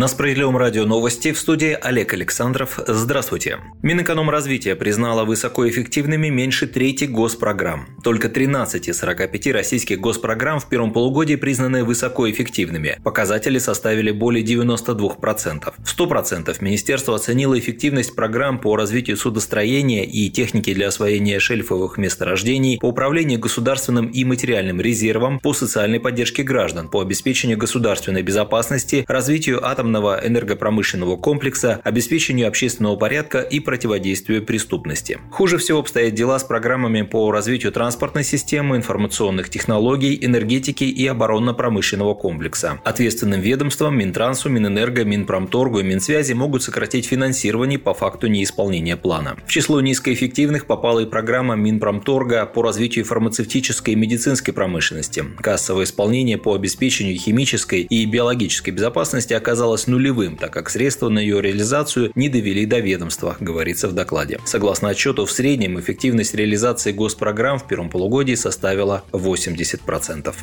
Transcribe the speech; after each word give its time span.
На 0.00 0.08
Справедливом 0.08 0.56
радио 0.56 0.86
новости 0.86 1.30
в 1.30 1.38
студии 1.38 1.76
Олег 1.78 2.14
Александров. 2.14 2.80
Здравствуйте. 2.86 3.58
Минэкономразвития 3.82 4.74
признала 4.74 5.24
высокоэффективными 5.26 6.28
меньше 6.28 6.66
трети 6.66 7.04
госпрограмм. 7.04 7.86
Только 8.02 8.30
13 8.30 8.88
из 8.88 8.98
45 8.98 9.48
российских 9.48 10.00
госпрограмм 10.00 10.58
в 10.58 10.70
первом 10.70 10.94
полугодии 10.94 11.34
признаны 11.34 11.84
высокоэффективными. 11.84 12.98
Показатели 13.04 13.58
составили 13.58 14.10
более 14.10 14.42
92%. 14.42 15.74
В 15.76 16.00
100% 16.00 16.56
Министерство 16.60 17.14
оценило 17.16 17.58
эффективность 17.58 18.16
программ 18.16 18.58
по 18.58 18.76
развитию 18.76 19.18
судостроения 19.18 20.06
и 20.06 20.30
техники 20.30 20.72
для 20.72 20.88
освоения 20.88 21.38
шельфовых 21.40 21.98
месторождений, 21.98 22.78
по 22.78 22.86
управлению 22.86 23.38
государственным 23.38 24.06
и 24.06 24.24
материальным 24.24 24.80
резервом, 24.80 25.40
по 25.40 25.52
социальной 25.52 26.00
поддержке 26.00 26.42
граждан, 26.42 26.88
по 26.88 27.02
обеспечению 27.02 27.58
государственной 27.58 28.22
безопасности, 28.22 29.04
развитию 29.06 29.62
атомных 29.62 29.89
атомного 29.90 30.20
энергопромышленного 30.24 31.16
комплекса, 31.16 31.80
обеспечению 31.82 32.46
общественного 32.48 32.96
порядка 32.96 33.40
и 33.40 33.58
противодействию 33.60 34.44
преступности. 34.44 35.18
Хуже 35.30 35.58
всего 35.58 35.80
обстоят 35.80 36.14
дела 36.14 36.38
с 36.38 36.44
программами 36.44 37.02
по 37.02 37.32
развитию 37.32 37.72
транспортной 37.72 38.22
системы, 38.22 38.76
информационных 38.76 39.50
технологий, 39.50 40.16
энергетики 40.22 40.84
и 40.84 41.06
оборонно-промышленного 41.06 42.14
комплекса. 42.14 42.78
Ответственным 42.84 43.40
ведомствам 43.40 43.98
Минтрансу, 43.98 44.48
Минэнерго, 44.48 45.04
Минпромторгу 45.04 45.80
и 45.80 45.82
Минсвязи 45.82 46.34
могут 46.34 46.62
сократить 46.62 47.06
финансирование 47.06 47.78
по 47.78 47.92
факту 47.92 48.28
неисполнения 48.28 48.96
плана. 48.96 49.36
В 49.44 49.50
число 49.50 49.80
низкоэффективных 49.80 50.66
попала 50.66 51.00
и 51.00 51.06
программа 51.06 51.56
Минпромторга 51.56 52.46
по 52.46 52.62
развитию 52.62 53.04
фармацевтической 53.04 53.94
и 53.94 53.96
медицинской 53.96 54.54
промышленности. 54.54 55.24
Кассовое 55.40 55.84
исполнение 55.84 56.38
по 56.38 56.54
обеспечению 56.54 57.18
химической 57.18 57.80
и 57.82 58.04
биологической 58.04 58.70
безопасности 58.70 59.34
оказалось 59.34 59.79
оказалось 59.80 59.86
нулевым, 59.86 60.36
так 60.36 60.52
как 60.52 60.70
средства 60.70 61.08
на 61.08 61.18
ее 61.18 61.40
реализацию 61.40 62.12
не 62.14 62.28
довели 62.28 62.66
до 62.66 62.80
ведомства, 62.80 63.36
говорится 63.40 63.88
в 63.88 63.92
докладе. 63.92 64.38
Согласно 64.44 64.88
отчету, 64.88 65.24
в 65.24 65.32
среднем 65.32 65.78
эффективность 65.78 66.34
реализации 66.34 66.92
госпрограмм 66.92 67.58
в 67.58 67.66
первом 67.66 67.90
полугодии 67.90 68.36
составила 68.36 69.02
80%. 69.12 70.34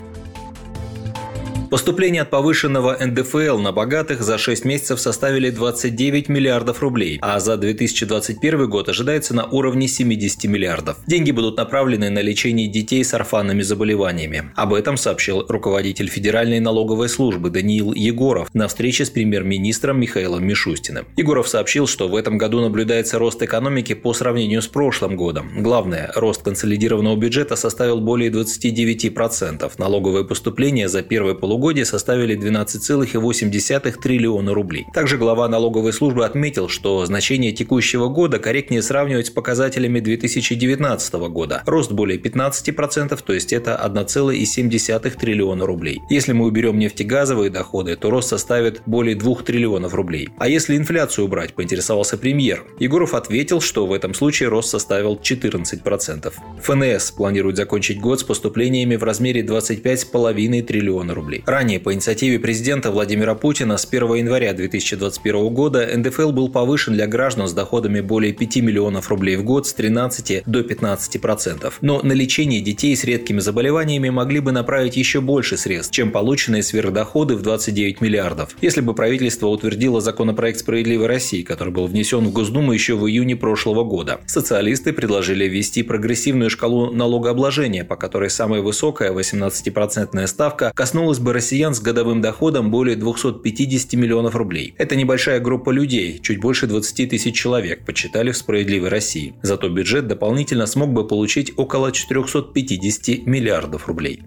Поступления 1.70 2.22
от 2.22 2.30
повышенного 2.30 2.98
НДФЛ 2.98 3.58
на 3.58 3.74
богатых 3.74 4.22
за 4.22 4.38
6 4.38 4.64
месяцев 4.64 5.02
составили 5.02 5.50
29 5.50 6.30
миллиардов 6.30 6.82
рублей, 6.82 7.20
а 7.22 7.42
за 7.42 7.58
2021 7.58 8.70
год 8.70 8.88
ожидается 8.88 9.36
на 9.36 9.46
уровне 9.46 9.90
70 9.90 10.46
миллиардов. 10.46 10.98
Деньги 11.08 11.32
будут 11.32 11.58
направлены 11.58 12.10
на 12.10 12.20
лечение 12.20 12.68
детей 12.70 13.04
с 13.04 13.14
орфанными 13.14 13.64
заболеваниями. 13.64 14.52
Об 14.56 14.74
этом 14.74 14.96
сообщил 14.96 15.46
руководитель 15.50 16.08
Федеральной 16.08 16.62
налоговой 16.62 17.10
службы 17.10 17.50
Даниил 17.50 17.92
Егоров 17.94 18.48
на 18.54 18.70
встрече 18.70 19.04
с 19.04 19.10
премьер-министром 19.10 20.00
Михаилом 20.00 20.48
Мишустиным. 20.48 21.06
Егоров 21.18 21.50
сообщил, 21.50 21.86
что 21.86 22.08
в 22.08 22.16
этом 22.16 22.38
году 22.38 22.62
наблюдается 22.62 23.20
рост 23.20 23.44
экономики 23.44 23.94
по 23.94 24.14
сравнению 24.14 24.62
с 24.62 24.68
прошлым 24.68 25.18
годом. 25.18 25.50
Главное, 25.58 26.14
рост 26.16 26.44
консолидированного 26.44 27.18
бюджета 27.18 27.58
составил 27.58 28.00
более 28.00 28.32
29%. 28.32 29.70
Налоговые 29.78 30.24
поступления 30.24 30.88
за 30.88 31.02
первое 31.02 31.34
полугодие 31.34 31.57
полугодия 31.58 31.86
составили 31.86 32.38
12,8 32.38 34.00
триллиона 34.00 34.54
рублей. 34.54 34.86
Также 34.94 35.18
глава 35.18 35.48
налоговой 35.48 35.92
службы 35.92 36.24
отметил, 36.24 36.70
что 36.70 37.04
значение 37.04 37.52
текущего 37.52 38.10
года 38.10 38.38
корректнее 38.38 38.84
сравнивать 38.84 39.28
с 39.28 39.30
показателями 39.32 40.00
2019 40.00 41.14
года. 41.32 41.64
Рост 41.66 41.92
более 41.92 42.20
15%, 42.20 43.20
то 43.26 43.34
есть 43.34 43.54
это 43.54 43.82
1,7 43.84 45.20
триллиона 45.20 45.66
рублей. 45.66 46.00
Если 46.12 46.32
мы 46.34 46.46
уберем 46.46 46.78
нефтегазовые 46.78 47.50
доходы, 47.50 47.96
то 47.96 48.12
рост 48.12 48.30
составит 48.30 48.84
более 48.86 49.16
2 49.16 49.36
триллионов 49.38 49.96
рублей. 49.96 50.30
А 50.38 50.48
если 50.48 50.78
инфляцию 50.78 51.26
убрать, 51.26 51.56
поинтересовался 51.56 52.20
премьер. 52.20 52.66
Егоров 52.80 53.16
ответил, 53.16 53.62
что 53.62 53.88
в 53.88 53.94
этом 53.94 54.14
случае 54.14 54.50
рост 54.50 54.70
составил 54.70 55.16
14%. 55.16 56.32
ФНС 56.62 57.12
планирует 57.12 57.58
закончить 57.58 58.00
год 58.00 58.20
с 58.20 58.24
поступлениями 58.24 58.96
в 58.96 59.04
размере 59.04 59.42
25,5 59.42 60.62
триллиона 60.62 61.16
рублей. 61.16 61.44
Ранее 61.48 61.80
по 61.80 61.94
инициативе 61.94 62.40
президента 62.40 62.92
Владимира 62.92 63.34
Путина 63.34 63.78
с 63.78 63.88
1 63.90 64.16
января 64.16 64.52
2021 64.52 65.48
года 65.48 65.90
НДФЛ 65.96 66.34
был 66.34 66.50
повышен 66.50 66.94
для 66.94 67.08
граждан 67.08 67.48
с 67.48 67.54
доходами 67.54 68.02
более 68.02 68.34
5 68.34 68.58
миллионов 68.58 69.08
рублей 69.08 69.38
в 69.38 69.46
год 69.46 69.66
с 69.66 69.72
13 69.72 70.44
до 70.46 70.64
15 70.64 71.22
процентов. 71.22 71.78
Но 71.80 72.02
на 72.04 72.12
лечение 72.12 72.60
детей 72.60 72.94
с 72.98 73.06
редкими 73.06 73.40
заболеваниями 73.40 74.10
могли 74.10 74.42
бы 74.42 74.52
направить 74.52 74.98
еще 74.98 75.22
больше 75.22 75.56
средств, 75.56 75.94
чем 75.94 76.12
полученные 76.12 76.64
сверхдоходы 76.64 77.38
в 77.38 77.44
29 77.44 78.02
миллиардов. 78.02 78.50
Если 78.60 78.82
бы 78.82 78.94
правительство 78.94 79.48
утвердило 79.48 80.02
законопроект 80.02 80.60
«Справедливой 80.60 81.08
России», 81.08 81.44
который 81.44 81.72
был 81.72 81.88
внесен 81.88 82.26
в 82.26 82.34
Госдуму 82.34 82.74
еще 82.74 82.96
в 82.96 83.08
июне 83.08 83.38
прошлого 83.38 83.86
года. 83.86 84.20
Социалисты 84.26 84.92
предложили 84.92 85.46
ввести 85.46 85.84
прогрессивную 85.84 86.50
шкалу 86.50 86.92
налогообложения, 86.92 87.86
по 87.86 87.96
которой 87.96 88.30
самая 88.30 88.60
высокая 88.60 89.14
18% 89.14 90.28
ставка 90.28 90.74
коснулась 90.76 91.20
бы 91.20 91.37
россиян 91.38 91.76
с 91.76 91.80
годовым 91.80 92.20
доходом 92.20 92.72
более 92.72 92.96
250 92.96 93.94
миллионов 93.94 94.36
рублей. 94.36 94.74
Это 94.80 94.96
небольшая 94.96 95.40
группа 95.40 95.70
людей, 95.70 96.20
чуть 96.20 96.40
больше 96.40 96.66
20 96.66 97.10
тысяч 97.12 97.36
человек, 97.36 97.86
подсчитали 97.86 98.32
в 98.32 98.38
«Справедливой 98.38 98.90
России». 98.90 99.36
Зато 99.44 99.70
бюджет 99.70 100.08
дополнительно 100.08 100.66
смог 100.66 100.94
бы 100.94 101.08
получить 101.08 101.54
около 101.56 101.92
450 101.92 103.28
миллиардов 103.28 103.88
рублей. 103.88 104.24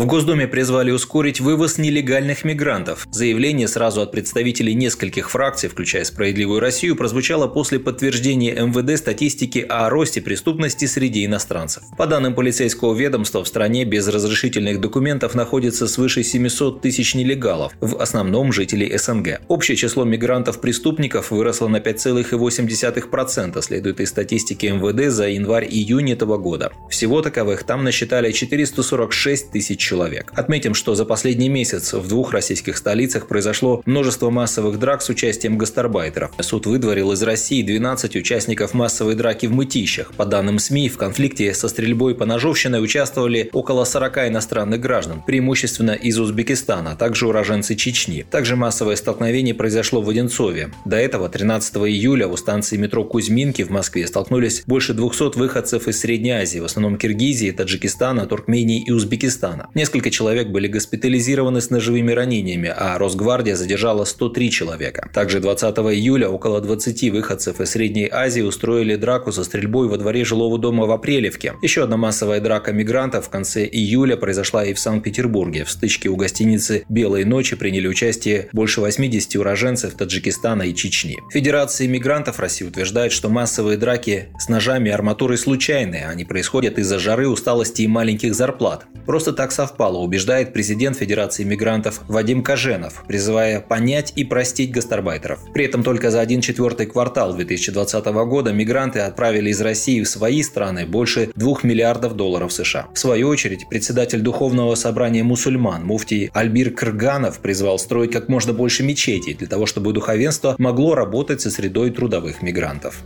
В 0.00 0.06
Госдуме 0.06 0.48
призвали 0.48 0.90
ускорить 0.90 1.40
вывоз 1.40 1.76
нелегальных 1.76 2.42
мигрантов. 2.42 3.06
Заявление 3.10 3.68
сразу 3.68 4.00
от 4.00 4.12
представителей 4.12 4.72
нескольких 4.72 5.30
фракций, 5.30 5.68
включая 5.68 6.04
«Справедливую 6.04 6.58
Россию», 6.58 6.96
прозвучало 6.96 7.48
после 7.48 7.78
подтверждения 7.78 8.54
МВД 8.54 8.98
статистики 8.98 9.58
о 9.58 9.90
росте 9.90 10.22
преступности 10.22 10.86
среди 10.86 11.26
иностранцев. 11.26 11.82
По 11.98 12.06
данным 12.06 12.34
полицейского 12.34 12.94
ведомства, 12.94 13.44
в 13.44 13.48
стране 13.48 13.84
без 13.84 14.08
разрешительных 14.08 14.80
документов 14.80 15.34
находится 15.34 15.86
свыше 15.86 16.22
700 16.22 16.80
тысяч 16.80 17.14
нелегалов, 17.14 17.74
в 17.82 18.00
основном 18.00 18.54
жителей 18.54 18.96
СНГ. 18.96 19.42
Общее 19.48 19.76
число 19.76 20.04
мигрантов-преступников 20.04 21.30
выросло 21.30 21.68
на 21.68 21.76
5,8%, 21.76 23.60
следует 23.60 24.00
из 24.00 24.08
статистики 24.08 24.64
МВД 24.64 25.12
за 25.12 25.28
январь-июнь 25.28 26.12
этого 26.12 26.38
года. 26.38 26.72
Всего 26.88 27.20
таковых 27.20 27.64
там 27.64 27.84
насчитали 27.84 28.32
446 28.32 29.50
тысяч 29.50 29.89
человек. 29.90 30.32
Отметим, 30.36 30.74
что 30.74 30.94
за 30.94 31.04
последний 31.04 31.48
месяц 31.48 31.94
в 31.94 32.06
двух 32.06 32.32
российских 32.32 32.76
столицах 32.76 33.26
произошло 33.26 33.82
множество 33.86 34.30
массовых 34.30 34.78
драк 34.78 35.02
с 35.02 35.08
участием 35.08 35.58
гастарбайтеров. 35.58 36.30
Суд 36.40 36.66
выдворил 36.66 37.10
из 37.10 37.22
России 37.24 37.62
12 37.62 38.14
участников 38.14 38.72
массовой 38.72 39.16
драки 39.16 39.46
в 39.46 39.52
Мытищах. 39.52 40.12
По 40.14 40.26
данным 40.26 40.60
СМИ, 40.60 40.88
в 40.90 40.96
конфликте 40.96 41.52
со 41.54 41.68
стрельбой 41.68 42.14
по 42.14 42.24
ножовщиной 42.24 42.80
участвовали 42.80 43.50
около 43.52 43.84
40 43.84 44.28
иностранных 44.28 44.80
граждан, 44.80 45.22
преимущественно 45.26 45.90
из 45.90 46.20
Узбекистана, 46.20 46.92
а 46.92 46.96
также 46.96 47.26
уроженцы 47.26 47.74
Чечни. 47.74 48.24
Также 48.30 48.54
массовое 48.54 48.94
столкновение 48.94 49.54
произошло 49.54 50.02
в 50.02 50.08
Одинцове. 50.08 50.70
До 50.84 50.96
этого 50.96 51.28
13 51.28 51.74
июля 51.78 52.28
у 52.28 52.36
станции 52.36 52.76
метро 52.76 53.02
Кузьминки 53.02 53.62
в 53.62 53.70
Москве 53.70 54.06
столкнулись 54.06 54.62
больше 54.66 54.94
200 54.94 55.36
выходцев 55.36 55.88
из 55.88 55.98
Средней 55.98 56.30
Азии, 56.30 56.60
в 56.60 56.64
основном 56.64 56.96
Киргизии, 56.96 57.50
Таджикистана, 57.50 58.26
Туркмении 58.26 58.84
и 58.86 58.92
Узбекистана. 58.92 59.68
Несколько 59.74 60.10
человек 60.10 60.48
были 60.48 60.66
госпитализированы 60.66 61.60
с 61.60 61.70
ножевыми 61.70 62.12
ранениями, 62.12 62.72
а 62.76 62.98
Росгвардия 62.98 63.54
задержала 63.54 64.04
103 64.04 64.50
человека. 64.50 65.08
Также 65.14 65.40
20 65.40 65.76
июля 65.78 66.28
около 66.28 66.60
20 66.60 67.10
выходцев 67.10 67.60
из 67.60 67.70
Средней 67.70 68.08
Азии 68.10 68.40
устроили 68.40 68.96
драку 68.96 69.32
со 69.32 69.44
стрельбой 69.44 69.88
во 69.88 69.96
дворе 69.96 70.24
жилого 70.24 70.58
дома 70.58 70.86
в 70.86 70.90
Апрелевке. 70.90 71.54
Еще 71.62 71.84
одна 71.84 71.96
массовая 71.96 72.40
драка 72.40 72.72
мигрантов 72.72 73.26
в 73.26 73.30
конце 73.30 73.64
июля 73.64 74.16
произошла 74.16 74.64
и 74.64 74.74
в 74.74 74.78
Санкт-Петербурге. 74.80 75.64
В 75.64 75.70
стычке 75.70 76.08
у 76.08 76.16
гостиницы 76.16 76.84
«Белые 76.88 77.24
ночи» 77.24 77.54
приняли 77.54 77.86
участие 77.86 78.48
больше 78.52 78.80
80 78.80 79.36
уроженцев 79.36 79.94
Таджикистана 79.94 80.62
и 80.62 80.74
Чечни. 80.74 81.16
Федерация 81.30 81.86
мигрантов 81.86 82.40
России 82.40 82.66
утверждает, 82.66 83.12
что 83.12 83.28
массовые 83.28 83.78
драки 83.78 84.28
с 84.38 84.48
ножами 84.48 84.88
и 84.88 84.92
арматурой 84.92 85.38
случайные. 85.38 86.06
Они 86.08 86.24
происходят 86.24 86.78
из-за 86.78 86.98
жары, 86.98 87.28
усталости 87.28 87.82
и 87.82 87.86
маленьких 87.86 88.34
зарплат. 88.34 88.86
Просто 89.06 89.32
так 89.32 89.52
совпало, 89.60 89.98
убеждает 89.98 90.54
президент 90.54 90.96
Федерации 90.96 91.44
мигрантов 91.44 92.00
Вадим 92.08 92.42
Каженов, 92.42 93.04
призывая 93.06 93.60
понять 93.60 94.14
и 94.16 94.24
простить 94.24 94.70
гастарбайтеров. 94.70 95.38
При 95.52 95.66
этом 95.66 95.82
только 95.82 96.10
за 96.10 96.22
один 96.22 96.40
четвертый 96.40 96.86
квартал 96.86 97.34
2020 97.34 98.06
года 98.06 98.54
мигранты 98.54 99.00
отправили 99.00 99.50
из 99.50 99.60
России 99.60 100.00
в 100.02 100.08
свои 100.08 100.42
страны 100.42 100.86
больше 100.86 101.30
2 101.36 101.56
миллиардов 101.64 102.16
долларов 102.16 102.54
США. 102.54 102.88
В 102.94 102.98
свою 102.98 103.28
очередь, 103.28 103.68
председатель 103.68 104.20
Духовного 104.20 104.76
собрания 104.76 105.24
мусульман 105.24 105.84
муфтий 105.84 106.30
Альбир 106.32 106.70
Крганов 106.70 107.40
призвал 107.40 107.78
строить 107.78 108.12
как 108.12 108.30
можно 108.30 108.54
больше 108.54 108.82
мечетей 108.82 109.34
для 109.34 109.46
того, 109.46 109.66
чтобы 109.66 109.92
духовенство 109.92 110.54
могло 110.56 110.94
работать 110.94 111.42
со 111.42 111.50
средой 111.50 111.90
трудовых 111.90 112.40
мигрантов. 112.40 113.02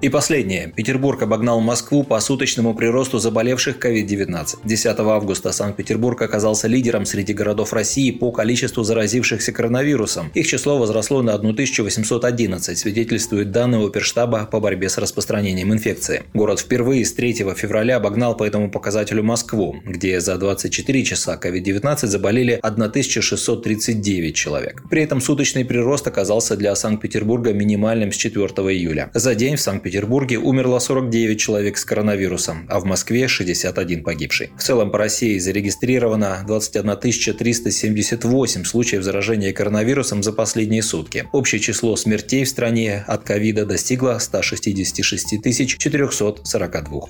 И 0.00 0.08
последнее. 0.10 0.72
Петербург 0.76 1.20
обогнал 1.22 1.60
Москву 1.60 2.04
по 2.04 2.20
суточному 2.20 2.72
приросту 2.72 3.18
заболевших 3.18 3.84
COVID-19. 3.84 4.58
10 4.64 4.98
августа 5.00 5.50
Санкт-Петербург 5.50 6.22
оказался 6.22 6.68
лидером 6.68 7.04
среди 7.04 7.32
городов 7.32 7.72
России 7.72 8.12
по 8.12 8.30
количеству 8.30 8.84
заразившихся 8.84 9.50
коронавирусом. 9.50 10.30
Их 10.34 10.46
число 10.46 10.78
возросло 10.78 11.22
на 11.22 11.34
1811, 11.34 12.78
свидетельствует 12.78 13.50
данные 13.50 13.84
Оперштаба 13.84 14.46
по 14.46 14.60
борьбе 14.60 14.88
с 14.88 14.98
распространением 14.98 15.72
инфекции. 15.72 16.22
Город 16.32 16.60
впервые 16.60 17.04
с 17.04 17.12
3 17.12 17.32
февраля 17.56 17.96
обогнал 17.96 18.36
по 18.36 18.44
этому 18.44 18.70
показателю 18.70 19.24
Москву, 19.24 19.78
где 19.84 20.20
за 20.20 20.38
24 20.38 21.02
часа 21.02 21.40
COVID-19 21.42 22.06
заболели 22.06 22.60
1639 22.62 24.36
человек. 24.36 24.84
При 24.88 25.02
этом 25.02 25.20
суточный 25.20 25.64
прирост 25.64 26.06
оказался 26.06 26.56
для 26.56 26.76
Санкт-Петербурга 26.76 27.52
минимальным 27.52 28.12
с 28.12 28.16
4 28.16 28.46
июля. 28.46 29.10
За 29.12 29.34
день 29.34 29.56
в 29.56 29.60
Санкт-Петербурге 29.88 30.36
умерло 30.36 30.80
49 30.80 31.40
человек 31.40 31.78
с 31.78 31.84
коронавирусом, 31.84 32.66
а 32.68 32.78
в 32.78 32.84
Москве 32.84 33.26
61 33.26 34.02
погибший. 34.02 34.50
В 34.58 34.62
целом 34.62 34.90
по 34.90 34.98
России 34.98 35.38
зарегистрировано 35.38 36.44
21 36.46 36.96
378 37.34 38.64
случаев 38.64 39.02
заражения 39.02 39.54
коронавирусом 39.54 40.22
за 40.22 40.32
последние 40.34 40.82
сутки. 40.82 41.26
Общее 41.32 41.58
число 41.58 41.96
смертей 41.96 42.44
в 42.44 42.48
стране 42.50 43.02
от 43.06 43.24
ковида 43.24 43.64
достигло 43.64 44.18
166 44.18 45.78
442. 45.78 47.00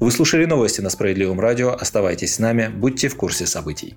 Вы 0.00 0.10
слушали 0.10 0.44
новости 0.44 0.80
на 0.80 0.90
Справедливом 0.90 1.38
радио. 1.38 1.70
Оставайтесь 1.70 2.34
с 2.34 2.38
нами, 2.40 2.68
будьте 2.74 3.06
в 3.08 3.14
курсе 3.14 3.46
событий. 3.46 3.94